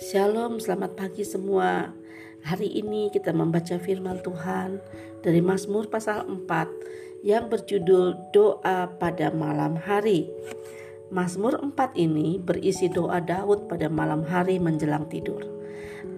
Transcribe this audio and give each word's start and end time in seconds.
Shalom, 0.00 0.56
selamat 0.56 0.96
pagi 0.96 1.28
semua. 1.28 1.92
Hari 2.40 2.72
ini 2.72 3.12
kita 3.12 3.36
membaca 3.36 3.76
firman 3.76 4.24
Tuhan 4.24 4.80
dari 5.20 5.44
Mazmur 5.44 5.92
pasal 5.92 6.24
4 6.24 7.20
yang 7.20 7.52
berjudul 7.52 8.32
Doa 8.32 8.88
pada 8.96 9.28
malam 9.28 9.76
hari. 9.76 10.32
Mazmur 11.12 11.60
4 11.60 12.00
ini 12.00 12.40
berisi 12.40 12.88
doa 12.88 13.20
Daud 13.20 13.68
pada 13.68 13.92
malam 13.92 14.24
hari 14.24 14.56
menjelang 14.56 15.04
tidur. 15.12 15.44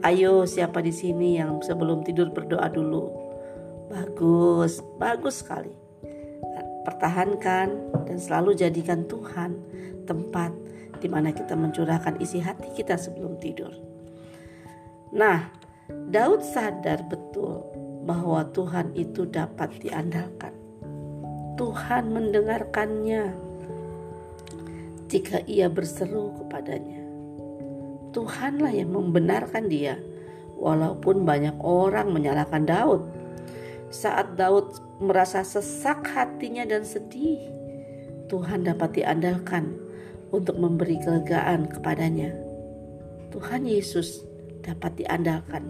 Ayo 0.07 0.47
siapa 0.47 0.79
di 0.79 0.95
sini 0.95 1.43
yang 1.43 1.59
sebelum 1.59 2.07
tidur 2.07 2.31
berdoa 2.31 2.71
dulu? 2.71 3.11
Bagus, 3.91 4.79
bagus 4.95 5.43
sekali. 5.43 5.75
Pertahankan 6.87 7.67
dan 8.07 8.19
selalu 8.23 8.55
jadikan 8.55 9.11
Tuhan 9.11 9.59
tempat 10.07 10.62
di 11.03 11.11
mana 11.11 11.35
kita 11.35 11.59
mencurahkan 11.59 12.23
isi 12.23 12.39
hati 12.39 12.71
kita 12.79 12.95
sebelum 12.95 13.43
tidur. 13.43 13.75
Nah, 15.11 15.51
Daud 15.91 16.47
sadar 16.47 17.03
betul 17.11 17.67
bahwa 18.07 18.47
Tuhan 18.55 18.95
itu 18.95 19.27
dapat 19.27 19.83
diandalkan. 19.83 20.55
Tuhan 21.59 22.15
mendengarkannya 22.15 23.35
jika 25.11 25.43
ia 25.45 25.67
berseru 25.67 26.33
kepadanya. 26.39 27.03
Tuhanlah 28.15 28.73
yang 28.73 28.95
membenarkan 28.95 29.69
dia, 29.69 30.01
walaupun 30.57 31.27
banyak 31.27 31.59
orang 31.61 32.15
menyalahkan 32.15 32.65
Daud. 32.65 33.03
Saat 33.93 34.41
Daud 34.41 34.79
merasa 35.03 35.45
sesak 35.45 36.09
hatinya 36.09 36.65
dan 36.65 36.87
sedih, 36.87 37.53
Tuhan 38.33 38.65
dapat 38.65 39.03
diandalkan 39.03 39.82
untuk 40.33 40.57
memberi 40.57 40.97
kelegaan 40.99 41.69
kepadanya. 41.69 42.33
Tuhan 43.31 43.69
Yesus 43.69 44.25
dapat 44.65 44.97
diandalkan. 44.97 45.65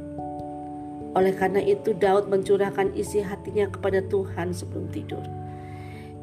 Oleh 1.13 1.37
karena 1.37 1.61
itu 1.61 1.93
Daud 1.93 2.33
mencurahkan 2.33 2.97
isi 2.97 3.21
hatinya 3.21 3.69
kepada 3.69 4.01
Tuhan 4.09 4.57
sebelum 4.57 4.89
tidur. 4.89 5.21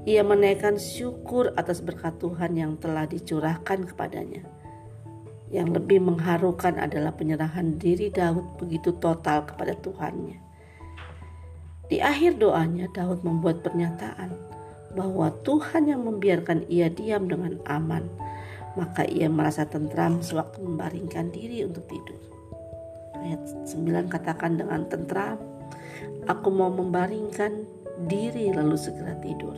Ia 0.10 0.26
menaikkan 0.26 0.80
syukur 0.82 1.54
atas 1.54 1.84
berkat 1.84 2.18
Tuhan 2.18 2.58
yang 2.58 2.80
telah 2.82 3.06
dicurahkan 3.06 3.94
kepadanya. 3.94 4.42
Yang 5.54 5.82
lebih 5.82 6.00
mengharukan 6.02 6.82
adalah 6.82 7.14
penyerahan 7.14 7.78
diri 7.78 8.10
Daud 8.10 8.58
begitu 8.58 8.96
total 8.98 9.46
kepada 9.46 9.78
Tuhannya. 9.78 10.42
Di 11.90 12.02
akhir 12.02 12.38
doanya 12.38 12.90
Daud 12.94 13.22
membuat 13.26 13.66
pernyataan 13.66 14.59
bahwa 15.00 15.32
Tuhan 15.48 15.88
yang 15.88 16.04
membiarkan 16.04 16.68
ia 16.68 16.92
diam 16.92 17.32
dengan 17.32 17.56
aman 17.72 18.04
maka 18.78 19.04
ia 19.08 19.28
merasa 19.28 19.66
tentram 19.66 20.22
sewaktu 20.22 20.62
membaringkan 20.62 21.34
diri 21.34 21.66
untuk 21.66 21.84
tidur. 21.90 22.20
Ayat 23.20 23.42
9 23.68 24.08
katakan 24.08 24.56
dengan 24.56 24.86
tentram, 24.88 25.36
aku 26.30 26.48
mau 26.48 26.70
membaringkan 26.70 27.68
diri 28.08 28.54
lalu 28.56 28.80
segera 28.80 29.18
tidur. 29.20 29.58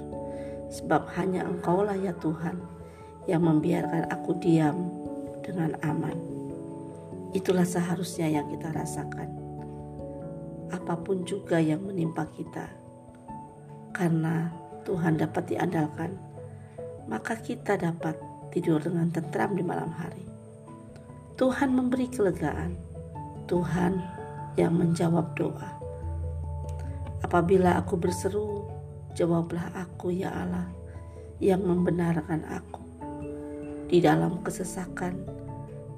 Sebab 0.71 1.11
hanya 1.19 1.43
engkaulah 1.43 1.93
ya 1.99 2.15
Tuhan 2.17 2.57
yang 3.27 3.43
membiarkan 3.43 4.07
aku 4.09 4.39
diam 4.39 4.89
dengan 5.43 5.75
aman. 5.83 6.15
Itulah 7.35 7.67
seharusnya 7.67 8.25
yang 8.25 8.47
kita 8.49 8.71
rasakan. 8.71 9.29
Apa 10.71 10.95
pun 10.97 11.27
juga 11.27 11.59
yang 11.59 11.83
menimpa 11.83 12.25
kita. 12.31 12.71
Karena 13.91 14.60
Tuhan 14.81 15.21
dapat 15.21 15.51
diandalkan, 15.51 16.17
maka 17.05 17.37
kita 17.37 17.77
dapat 17.77 18.17
tidur 18.49 18.81
dengan 18.81 19.09
tentram 19.13 19.53
di 19.53 19.63
malam 19.63 19.89
hari. 19.93 20.25
Tuhan 21.39 21.73
memberi 21.73 22.05
kelegaan. 22.11 22.77
Tuhan 23.49 23.97
yang 24.55 24.77
menjawab 24.77 25.33
doa. 25.33 25.71
Apabila 27.25 27.79
aku 27.79 27.97
berseru, 27.97 28.67
jawablah 29.17 29.71
aku 29.75 30.11
ya 30.11 30.29
Allah 30.31 30.67
yang 31.41 31.65
membenarkan 31.65 32.45
aku. 32.47 32.83
Di 33.91 33.99
dalam 33.99 34.39
kesesakan, 34.45 35.41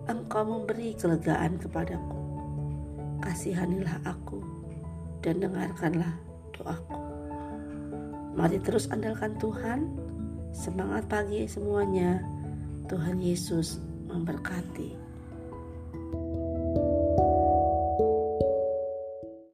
Engkau 0.04 0.44
memberi 0.44 0.96
kelegaan 1.00 1.56
kepadaku. 1.60 2.20
Kasihanilah 3.24 4.04
aku 4.04 4.44
dan 5.24 5.40
dengarkanlah 5.40 6.20
doaku. 6.52 7.03
Mari 8.34 8.58
terus 8.62 8.90
andalkan 8.90 9.38
Tuhan. 9.38 9.94
Semangat 10.54 11.06
pagi 11.10 11.46
semuanya. 11.46 12.22
Tuhan 12.90 13.22
Yesus 13.22 13.78
memberkati. 14.10 15.13